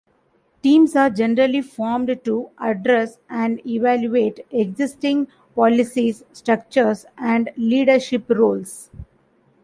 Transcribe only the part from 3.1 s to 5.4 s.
and evaluate existing